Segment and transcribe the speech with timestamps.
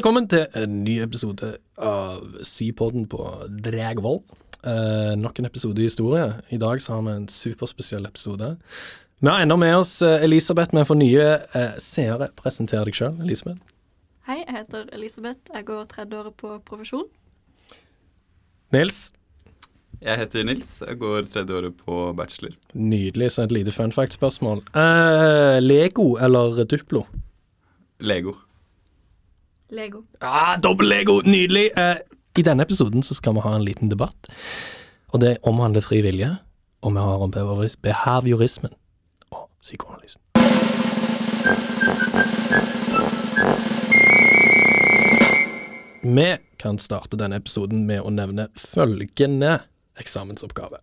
[0.00, 3.20] velkommen til en ny episode av Sypodden på
[3.60, 4.22] Dragvoll.
[4.64, 6.38] Eh, nok en episode i historie.
[6.48, 8.48] I dag så har vi en superspesiell episode.
[9.20, 13.20] Vi har ennå med oss eh, Elisabeth, men for nye eh, seere, presenter deg sjøl,
[13.20, 13.60] Elisabeth.
[14.24, 15.52] Hei, jeg heter Elisabeth.
[15.52, 17.04] Jeg går tredje året på profesjon.
[18.72, 19.10] Nils.
[20.00, 20.78] Jeg heter Nils.
[20.80, 22.56] Jeg går tredje året på bachelor.
[22.72, 23.34] Nydelig.
[23.36, 24.64] Så et lite fun fact-spørsmål.
[24.72, 27.04] Eh, Lego eller Duplo?
[28.00, 28.40] Lego.
[29.70, 30.04] Lego.
[30.20, 31.20] Ah, Dobbel Lego!
[31.24, 31.70] Nydelig!
[31.76, 31.96] Eh,
[32.38, 34.30] I denne episoden så skal vi ha en liten debatt.
[35.12, 36.30] Og det omhandler fri vilje.
[36.82, 38.72] Og vi har om behavioris- behaviorismen
[39.30, 40.20] og psykoanalysen.
[46.02, 49.58] Vi kan starte denne episoden med å nevne følgende
[50.00, 50.80] eksamensoppgave.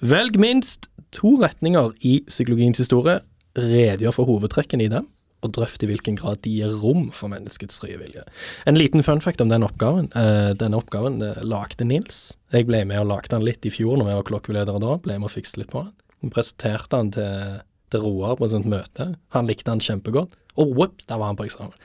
[0.00, 3.18] Velg minst to retninger i psykologiens historie,
[3.58, 5.08] redegjør for hovedtrekkene i dem,
[5.44, 8.24] og drøft i hvilken grad de gir rom for menneskets frie vilje.
[8.66, 10.10] En liten fun fact om den oppgaven.
[10.18, 12.36] Eh, denne oppgaven eh, lagde Nils.
[12.54, 14.96] Jeg ble med og lagde den litt i fjor når jeg var klokkeledere da.
[15.04, 15.94] Ble med og fikste litt på den.
[16.24, 17.60] Vi presenterte den til,
[17.94, 19.12] til Roar på et sånt møte.
[19.36, 20.34] Han likte den kjempegodt.
[20.58, 21.76] Og whoops, der var han på eksamen.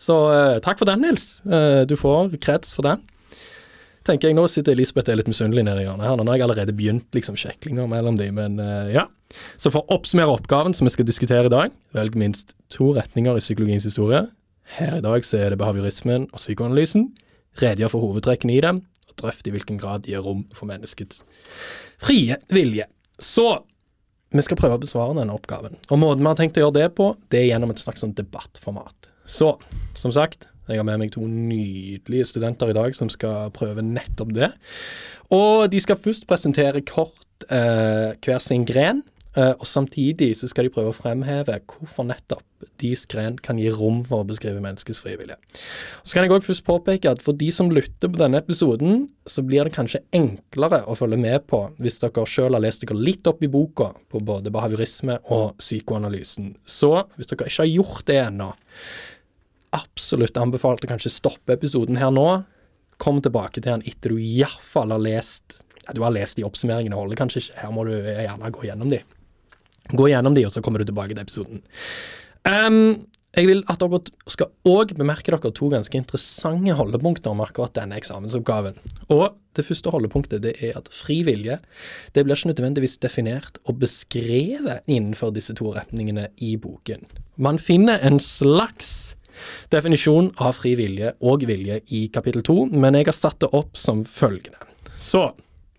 [0.00, 1.40] Så eh, takk for den, Nils.
[1.88, 3.00] Du får kreds for den.
[4.08, 6.16] Tenker jeg Nå sitter Elisabeth er litt misunnelig nede i hjørnet her.
[6.16, 9.06] Nå har jeg allerede begynt liksom sjeklinger mellom de, men eh, ja.
[9.60, 13.36] Så for å oppsummere oppgaven som vi skal diskutere i dag, velg minst to retninger
[13.36, 14.24] i psykologiens historie.
[14.78, 17.10] Her i dag så er det behaviorismen og psykoanalysen.
[17.60, 21.24] Redegjør for hovedtrekkene i dem, og drøft i hvilken grad de gir rom for menneskets
[22.00, 22.86] frie vilje.
[23.20, 23.48] Så
[24.30, 25.76] vi skal prøve å besvare denne oppgaven.
[25.90, 28.14] Og måten vi har tenkt å gjøre det på, det er gjennom et slags sånn
[28.16, 29.10] debattformat.
[29.26, 29.56] Så,
[29.98, 34.34] som sagt, jeg har med meg to nydelige studenter i dag som skal prøve nettopp
[34.36, 34.52] det.
[35.34, 39.02] Og de skal først presentere kort eh, hver sin gren,
[39.36, 42.46] eh, og samtidig så skal de prøve å fremheve hvorfor nettopp
[42.80, 45.38] deres gren kan gi rom for å beskrive menneskets frivillige.
[46.02, 49.44] Så kan jeg òg først påpeke at for de som lytter på denne episoden, så
[49.46, 53.28] blir det kanskje enklere å følge med på hvis dere sjøl har lest dere litt
[53.30, 56.54] opp i boka på både behaviorisme og psykoanalysen.
[56.64, 58.52] Så hvis dere ikke har gjort det ennå,
[59.76, 62.42] absolutt anbefalt å kanskje stoppe episoden her nå.
[63.00, 66.96] Kom tilbake til den etter du iallfall har lest ja, Du har lest de oppsummeringene,
[66.96, 67.60] holder kanskje ikke.
[67.62, 69.00] Her må du gjerne gå gjennom de.
[69.90, 71.62] Gå gjennom de, og så kommer du tilbake til episoden.
[72.46, 73.06] Um,
[73.38, 74.00] jeg vil at dere
[74.30, 78.78] skal òg bemerke dere to ganske interessante holdepunkter om akkurat denne eksamensoppgaven.
[79.14, 81.60] Og det første holdepunktet det er at fri vilje
[82.14, 87.06] det blir ikke nødvendigvis definert og beskrevet innenfor disse to retningene i boken.
[87.38, 89.14] Man finner en slags
[89.72, 93.78] definisjon av fri vilje og vilje i kapittel to, men jeg har satt det opp
[93.78, 94.58] som følgende.
[95.00, 95.30] Så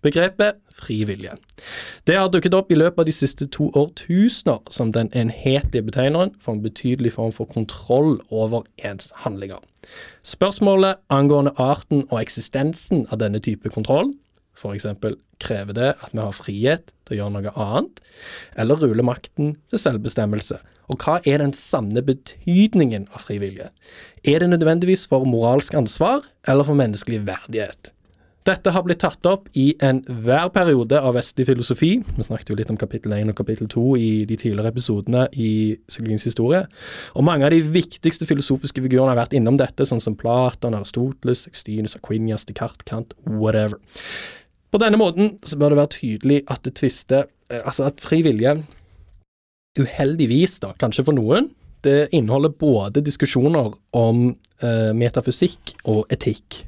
[0.02, 1.36] begrepet fri vilje.
[2.06, 6.34] Det har dukket opp i løpet av de siste to årtusener som den enhetlige betegneren
[6.42, 9.62] for en betydelig form for kontroll over ens handlinger.
[10.26, 14.12] Spørsmålet angående arten og eksistensen av denne type kontroll,
[14.62, 14.86] f.eks.
[15.42, 18.02] krever det at vi har frihet til å gjøre noe annet,
[18.56, 20.60] eller ruler makten til selvbestemmelse?
[20.90, 23.70] Og hva er den sanne betydningen av frivillige?
[24.24, 27.92] Er det nødvendigvis for moralsk ansvar, eller for menneskelig verdighet?
[28.42, 31.92] Dette har blitt tatt opp i enhver periode av vestlig filosofi.
[32.02, 35.76] Vi snakket jo litt om kapittel 1 og kapittel 2 i de tidligere episodene i
[35.86, 36.64] psykologiens historie.
[37.14, 41.44] Og mange av de viktigste filosofiske figurene har vært innom dette, sånn som Platon, Aristoteles,
[41.46, 43.78] Sextinus, Aquinias, Descartes, Kant, whatever.
[44.72, 48.54] På denne måten så bør det være tydelig at det tvister Altså at fri vilje,
[49.76, 51.50] uheldigvis da, kanskje for noen,
[51.84, 54.22] det inneholder både diskusjoner om
[54.64, 56.62] eh, metafysikk og etikk.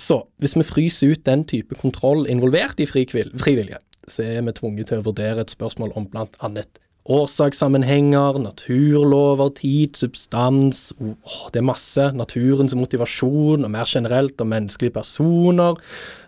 [0.00, 4.88] Så hvis vi fryser ut den type kontroll involvert i frivillige, så er vi tvunget
[4.88, 6.80] til å vurdere et spørsmål om blant annet
[7.12, 12.08] årsakssammenhenger, naturlover, tid, substans oh, Det er masse.
[12.16, 15.78] Naturens motivasjon, og mer generelt om menneskelige personer.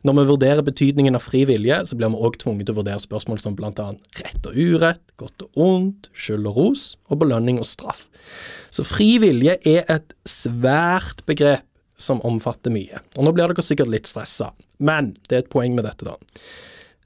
[0.07, 3.03] Når vi vurderer betydningen av fri vilje, så blir vi òg tvunget til å vurdere
[3.03, 7.67] spørsmål som annet rett og urett, godt og ondt, skyld og ros, og belønning og
[7.67, 8.05] straff.
[8.71, 11.67] Så fri vilje er et svært begrep
[11.99, 13.03] som omfatter mye.
[13.17, 16.15] Og nå blir dere sikkert litt stressa, men det er et poeng med dette, da.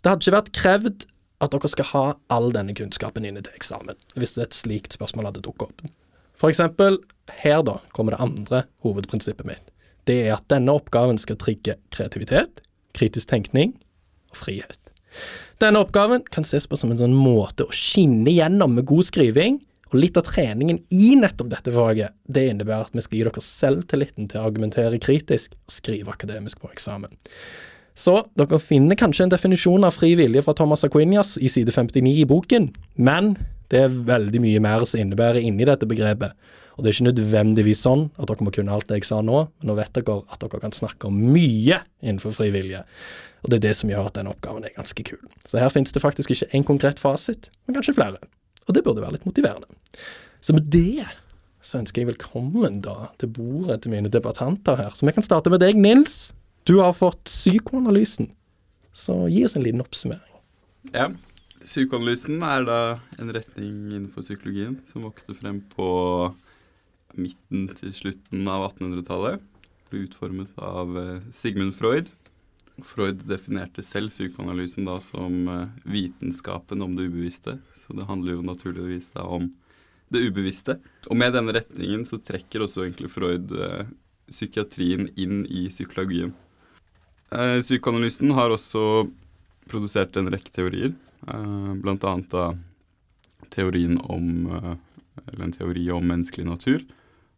[0.02, 1.04] Det hadde ikke vært krevd
[1.42, 5.44] at dere skal ha all denne kunnskapen inne til eksamen, hvis et slikt spørsmål hadde
[5.44, 5.84] dukket opp.
[6.38, 7.00] For eksempel,
[7.42, 9.72] her da kommer det andre hovedprinsippet mitt.
[10.06, 12.62] Det er at denne oppgaven skal trigge kreativitet,
[12.96, 13.76] kritisk tenkning
[14.32, 14.78] og frihet.
[15.62, 19.60] Denne oppgaven kan ses på som en sånn måte å skinne gjennom med god skriving,
[19.92, 23.44] og litt av treningen i nettopp dette faget, det innebærer at vi skal gi dere
[23.44, 27.12] selvtilliten til å argumentere kritisk og skrive akademisk på eksamen.
[27.94, 32.22] Så dere finner kanskje en definisjon av fri vilje fra Thomas Aquinias i side 59
[32.22, 33.34] i boken, men
[33.72, 36.32] det er veldig mye mer som innebærer inni dette begrepet.
[36.76, 39.44] Og det er ikke nødvendigvis sånn at dere må kunne alt det jeg sa nå,
[39.60, 42.82] men nå vet dere at dere kan snakke om mye innenfor frivillige.
[43.44, 45.20] Og det er det som gjør at denne oppgaven er ganske kul.
[45.44, 48.22] Så her finnes det faktisk ikke en konkret fasit, men kanskje flere.
[48.68, 49.68] Og det burde være litt motiverende.
[50.40, 51.04] Så med det
[51.62, 54.94] så ønsker jeg velkommen da til bordet til mine debattanter her.
[54.96, 56.32] Så vi kan starte med deg, Nils.
[56.64, 58.31] Du har fått psykoanalysen.
[58.93, 60.35] Så gi oss en liten oppsummering.
[60.93, 61.09] Ja.
[61.62, 62.79] Psykoanalysen er da
[63.19, 65.87] en retning innenfor psykologien som vokste frem på
[67.19, 69.43] midten til slutten av 1800-tallet.
[69.91, 72.12] Ble utformet av eh, Sigmund Freud.
[72.87, 77.56] Freud definerte selv psykoanalysen da som eh, vitenskapen om det ubevisste.
[77.82, 79.50] Så det handler jo naturligvis da om
[80.14, 80.79] det ubevisste.
[81.11, 83.91] Og med denne retningen så trekker også egentlig Freud eh,
[84.31, 86.35] psykiatrien inn i psykologien.
[87.32, 89.06] Eh, psykoanalysen har også
[89.70, 90.93] produsert en rekke teorier,
[91.32, 91.93] eh,
[92.29, 92.44] da
[93.52, 94.75] teorien om eh,
[95.26, 96.84] eller en teori om menneskelig natur,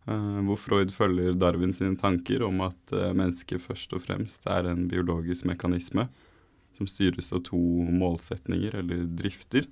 [0.06, 4.66] eh, hvor Freud følger Darwin sine tanker om at eh, mennesket først og fremst er
[4.70, 6.08] en biologisk mekanisme
[6.74, 7.60] som styres av to
[7.94, 9.68] målsetninger, eller drifter.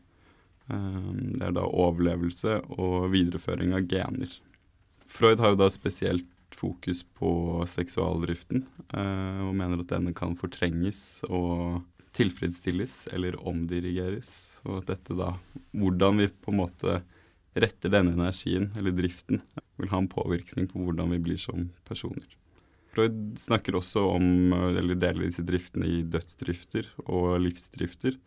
[0.71, 4.31] Det er da overlevelse og videreføring av gener.
[5.11, 6.29] Freud har jo da spesielt
[6.63, 7.31] fokus på
[7.71, 11.83] seksualdriften, eh, og mener at denne kan fortrenges og
[12.17, 14.31] tilfredsstilles eller omdirigeres.
[14.67, 15.33] Og at dette da,
[15.75, 17.01] hvordan vi på en måte
[17.59, 19.43] retter denne energien, eller driften,
[19.81, 22.39] vil ha en påvirkning på hvordan vi blir som personer.
[22.93, 28.21] Freud snakker også om, eh, eller deler disse driftene i dødsdrifter og livsdrifter.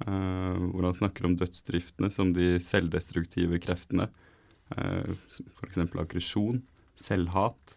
[0.00, 4.06] Uh, hvor han snakker om dødsdriftene som de selvdestruktive kreftene.
[4.72, 5.12] Uh,
[5.58, 5.76] F.eks.
[5.76, 6.62] aggresjon,
[7.00, 7.76] selvhat.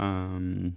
[0.00, 0.76] Um,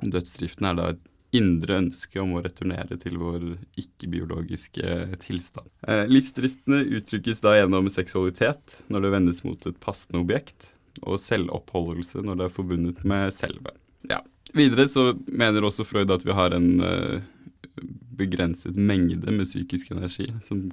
[0.00, 1.06] dødsdriften er da et
[1.36, 3.44] indre ønske om å returnere til vår
[3.78, 5.70] ikke-biologiske tilstand.
[5.86, 10.72] Uh, livsdriftene uttrykkes da gjennom seksualitet, når det vendes mot et passende objekt,
[11.06, 13.76] og selvoppholdelse når det er forbundet med selve.
[14.10, 14.24] Ja.
[14.56, 16.82] Videre så mener også Freud at vi har en
[18.20, 20.68] begrenset mengde med psykisk energi som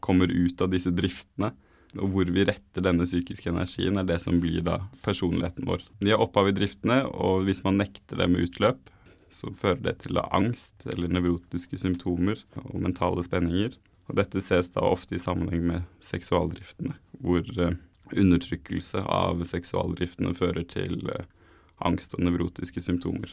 [0.00, 1.52] kommer ut av disse driftene.
[2.00, 5.84] Og hvor vi retter denne psykiske energien, er det som blir da personligheten vår.
[6.00, 8.88] De er opphav i driftene, og hvis man nekter dem utløp,
[9.32, 13.76] så fører det til angst eller nevrotiske symptomer og mentale spenninger.
[14.10, 17.78] Og dette ses da ofte i sammenheng med seksualdriftene, hvor eh,
[18.12, 21.28] undertrykkelse av seksualdriftene fører til eh,
[21.86, 23.32] angst og nevrotiske symptomer.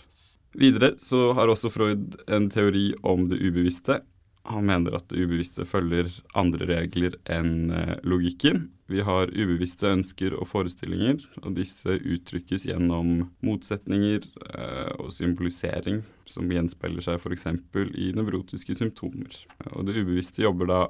[0.58, 4.00] Videre så har også Freud en teori om det ubevisste.
[4.50, 8.68] Han mener at det ubevisste følger andre regler enn eh, logikken.
[8.90, 16.50] Vi har ubevisste ønsker og forestillinger, og disse uttrykkes gjennom motsetninger eh, og symbolisering, som
[16.50, 17.46] gjenspeiler seg f.eks.
[17.94, 19.38] i nevrotiske symptomer.
[19.76, 20.82] Og det ubevisste jobber da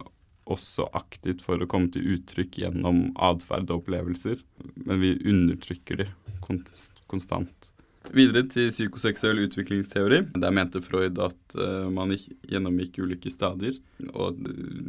[0.50, 4.40] også aktivt for å komme til uttrykk gjennom atferd og opplevelser,
[4.88, 6.08] men vi undertrykker de
[6.48, 7.69] konstant.
[8.10, 10.24] Videre til psykoseksuell utviklingsteori.
[10.42, 12.16] Der mente Freud at uh, man
[12.50, 13.78] gjennomgikk ulike stadier.
[14.16, 14.40] Og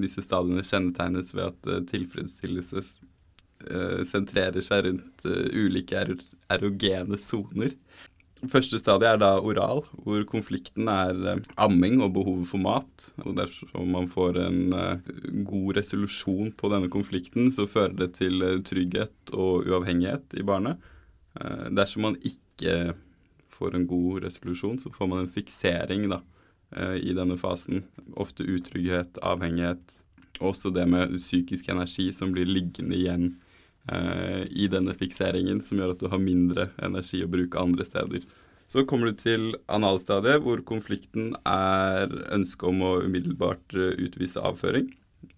[0.00, 6.14] disse stadiene kjennetegnes ved at uh, tilfredsstillelse uh, sentrerer seg rundt ulike er
[6.50, 7.74] erogene soner.
[8.48, 13.04] Første stadiet er da oral, hvor konflikten er amming og behovet for mat.
[13.20, 14.72] Og dersom man får en
[15.44, 20.80] god resolusjon på denne konflikten, så fører det til trygghet og uavhengighet i barnet.
[21.76, 22.94] dersom man ikke
[23.60, 26.22] får en god resolusjon, så får man en fiksering da,
[26.76, 27.84] eh, i denne fasen.
[28.16, 30.00] Ofte utrygghet, avhengighet.
[30.40, 33.26] Også det med psykisk energi som blir liggende igjen
[33.92, 38.24] eh, i denne fikseringen, som gjør at du har mindre energi å bruke andre steder.
[38.70, 44.92] Så kommer du til analstadiet, hvor konflikten er ønsket om å umiddelbart eh, utvise avføring.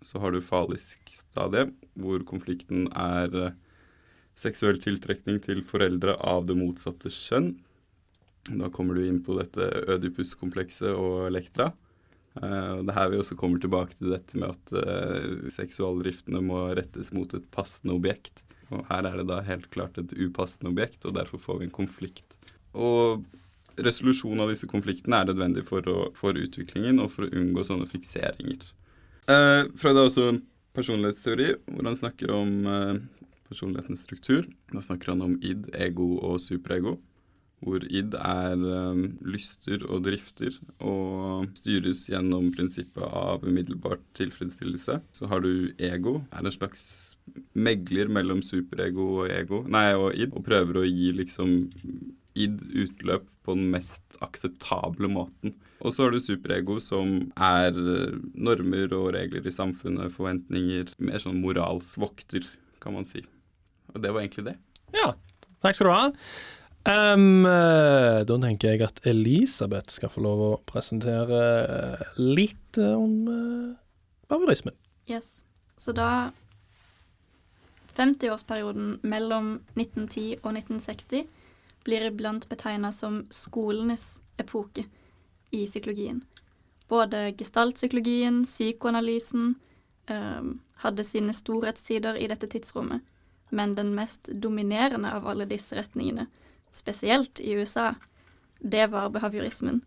[0.05, 3.55] Så har du falisk stadie, hvor konflikten er eh,
[4.37, 7.55] seksuell tiltrekning til foreldre av det motsatte skjønn.
[8.51, 11.71] Da kommer du inn på dette Ødipus-komplekset og Elektra.
[12.35, 17.13] Uh, det her vi også kommer tilbake til dette med at uh, seksualdriftene må rettes
[17.15, 18.43] mot et passende objekt.
[18.73, 21.77] Og her er det da helt klart et upassende objekt, og derfor får vi en
[21.77, 22.37] konflikt.
[22.73, 23.23] Og
[23.79, 27.89] resolusjon av disse konfliktene er nødvendig for, å, for utviklingen og for å unngå sånne
[27.93, 28.65] fikseringer.
[29.29, 30.43] Uh, Freud har også en
[30.75, 32.99] personlighetsteori hvor han snakker om uh,
[33.53, 34.49] personlighetens struktur.
[34.73, 36.97] Da snakker han om id, ego og superego
[37.63, 44.99] hvor id er um, lyster og drifter og styres gjennom prinsippet av umiddelbart tilfredsstillelse.
[45.15, 46.85] Så har du ego, er en slags
[47.55, 51.55] megler mellom superego og ego, nei, og id, og prøver å gi liksom
[52.39, 55.55] id utløp på den mest akseptable måten.
[55.83, 61.23] Og så har du superego, som er eh, normer og regler i samfunnet, forventninger, mer
[61.23, 62.47] sånn moralsvokter,
[62.83, 63.25] kan man si.
[63.93, 64.57] Og det var egentlig det.
[64.95, 65.13] Ja,
[65.65, 66.05] takk skal du ha.
[66.83, 71.43] Eh, da tenker jeg at Elisabeth skal få lov å presentere
[72.19, 73.75] litt eh, om uh,
[74.31, 74.75] barbarismen.
[75.07, 75.45] Yes.
[75.79, 76.33] Så da
[77.95, 81.29] 50-årsperioden mellom 1910 og 1960
[81.87, 84.87] blir iblant betegna som skolenes epoke
[85.53, 86.23] i psykologien.
[86.89, 89.55] Både gestaltpsykologien, psykoanalysen
[90.11, 90.53] um,
[90.85, 93.03] hadde sine storhetstider i dette tidsrommet,
[93.51, 96.29] men den mest dominerende av alle disse retningene,
[96.73, 97.95] spesielt i USA,
[98.59, 99.83] det var behaviorismen.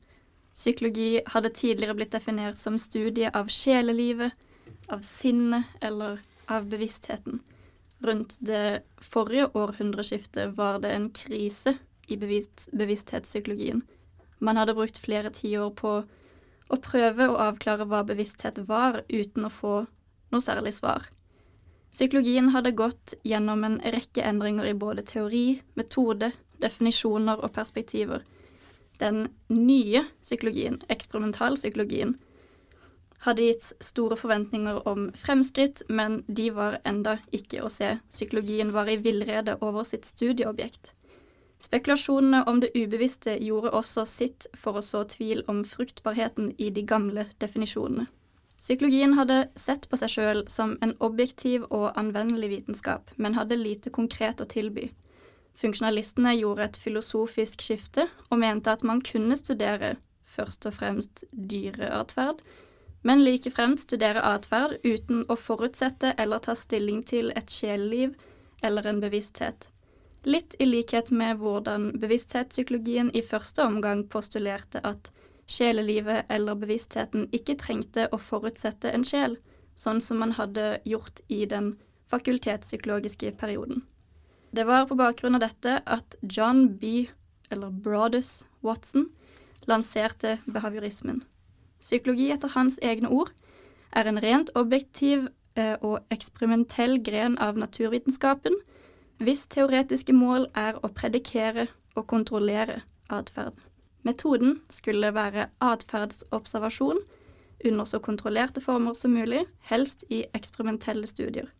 [0.56, 4.32] Psykologi hadde tidligere blitt definert som studie av sjelelivet,
[4.88, 7.42] av sinnet eller av bevisstheten.
[8.06, 11.78] Rundt det forrige århundreskiftet var det en krise
[12.08, 13.82] i bevisst, bevissthetspsykologien.
[14.40, 15.96] Man hadde brukt flere tiår på
[16.70, 19.76] å prøve å avklare hva bevissthet var, uten å få
[20.32, 21.10] noe særlig svar.
[21.96, 28.24] Psykologien hadde gått gjennom en rekke endringer i både teori, metode, definisjoner og perspektiver.
[29.00, 32.16] Den nye psykologien, eksperimentalpsykologien,
[33.26, 37.96] hadde gitt store forventninger om fremskritt, men de var enda ikke å se.
[38.14, 40.94] Psykologien var i villrede over sitt studieobjekt.
[41.60, 46.84] Spekulasjonene om det ubevisste gjorde også sitt for å så tvil om fruktbarheten i de
[46.86, 48.06] gamle definisjonene.
[48.60, 53.92] Psykologien hadde sett på seg sjøl som en objektiv og anvendelig vitenskap, men hadde lite
[53.94, 54.90] konkret å tilby.
[55.56, 59.96] Funksjonalistene gjorde et filosofisk skifte og mente at man kunne studere
[60.28, 62.42] først og fremst dyreatferd,
[63.06, 68.16] men like fremt studere atferd uten å forutsette eller ta stilling til et sjeleliv
[68.66, 69.70] eller en bevissthet.
[70.26, 75.12] Litt i likhet med hvordan bevissthetspsykologien i første omgang postulerte at
[75.46, 79.38] sjelelivet eller bevisstheten ikke trengte å forutsette en sjel,
[79.78, 81.76] sånn som man hadde gjort i den
[82.10, 83.86] fakultetspsykologiske perioden.
[84.56, 87.08] Det var på bakgrunn av dette at John B.
[87.50, 89.10] eller Broadus Watson
[89.68, 91.26] lanserte behaviorismen.
[91.82, 93.34] Psykologi etter hans egne ord
[93.92, 95.26] er en rent objektiv
[95.60, 98.56] eh, og eksperimentell gren av naturvitenskapen,
[99.20, 101.68] hvis teoretiske mål er å predikere
[102.00, 103.60] og kontrollere atferd.
[104.08, 107.04] Metoden skulle være atferdsobservasjon
[107.66, 111.52] under så kontrollerte former som mulig, helst i eksperimentelle studier.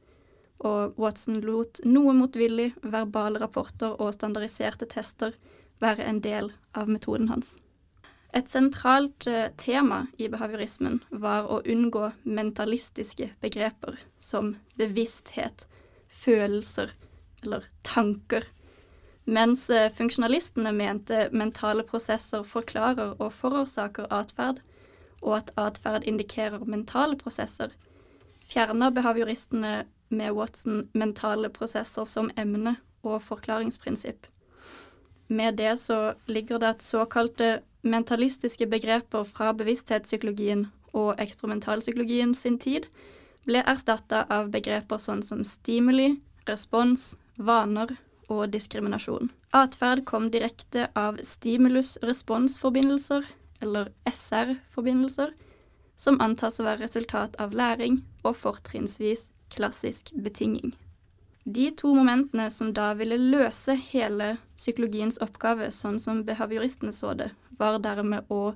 [0.64, 5.36] Og Watson lot noe motvillig verbale rapporter og standardiserte tester
[5.84, 7.58] være en del av metoden hans.
[8.36, 15.68] Et sentralt eh, tema i behaviorismen var å unngå mentalistiske begreper som bevissthet,
[16.08, 16.92] følelser
[17.44, 18.48] eller tanker
[19.26, 24.62] mens eh, funksjonalistene mente mentale prosesser forklarer og forårsaker atferd,
[25.26, 27.74] og at atferd indikerer mentale prosesser,
[28.46, 29.86] fjerner behavioristene
[30.16, 34.26] med Watson mentale prosesser som emne og forklaringsprinsipp.
[35.28, 42.86] Med det så ligger det at såkalte mentalistiske begreper fra bevissthetspsykologien og eksperimentalpsykologien sin tid
[43.46, 46.16] ble erstatta av begreper sånn som stimuli,
[46.50, 47.98] respons, vaner
[48.30, 49.30] og diskriminasjon.
[49.54, 53.26] Atferd kom direkte av stimulus-respons-forbindelser,
[53.62, 55.34] eller SR-forbindelser,
[55.96, 60.76] som antas å være resultat av læring og fortrinnsvis klassisk betinging.
[61.46, 67.32] De to momentene som da ville løse hele psykologiens oppgave, sånn som behavioristene så det,
[67.60, 68.56] var dermed å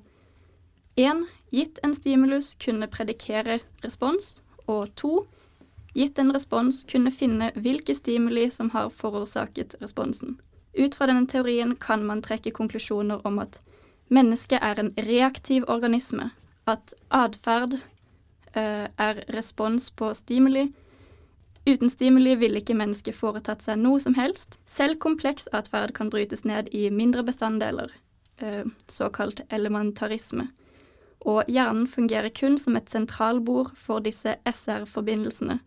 [1.00, 1.28] 1.
[1.54, 5.14] Gitt en stimulus kunne predikere respons, og 2
[5.94, 10.38] gitt en respons, kunne finne hvilke stimuli som har forårsaket responsen.
[10.74, 13.60] Ut fra denne teorien kan man trekke konklusjoner om at
[14.10, 16.30] mennesket er en reaktiv organisme,
[16.70, 20.70] at atferd uh, er respons på stimuli.
[21.68, 24.60] Uten stimuli ville ikke mennesket foretatt seg noe som helst.
[24.66, 27.92] Selv kompleks atferd kan brytes ned i mindre bestanddeler,
[28.42, 30.50] uh, såkalt elementarisme.
[31.28, 35.60] Og hjernen fungerer kun som et sentralbord for disse SR-forbindelsene,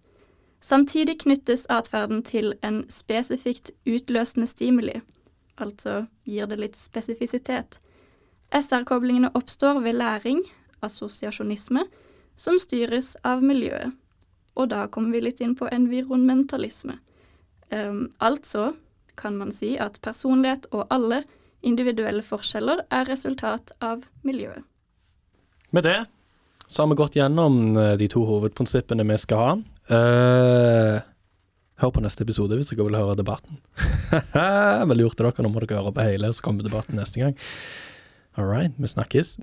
[0.62, 5.00] Samtidig knyttes atferden til en spesifikt utløsende stimuli,
[5.58, 7.80] altså gir det litt spesifisitet.
[8.54, 10.44] SR-koblingene oppstår ved læring,
[10.82, 11.82] assosiasjonisme,
[12.36, 13.90] som styres av miljøet.
[14.58, 16.98] Og da kommer vi litt inn på environmentalisme.
[17.72, 18.72] Um, altså
[19.16, 21.22] kan man si at personlighet og alle
[21.62, 24.64] individuelle forskjeller er resultat av miljøet.
[25.72, 26.00] Med det
[26.72, 29.52] så har vi gått gjennom eh, de to hovedprinsippene vi skal ha.
[29.92, 31.02] Uh,
[31.82, 33.58] hør på neste episode hvis dere vil høre debatten.
[34.88, 35.44] Vel lurte dere.
[35.44, 37.36] Nå må dere høre på hele, så kommer debatten neste gang.
[38.40, 39.36] All right, vi snakkes.